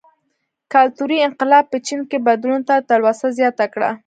کلتوري 0.73 1.17
انقلاب 1.27 1.65
په 1.71 1.77
چین 1.87 1.99
کې 2.09 2.17
بدلون 2.27 2.61
ته 2.67 2.75
تلوسه 2.89 3.27
زیاته 3.37 3.65
کړه. 3.73 3.89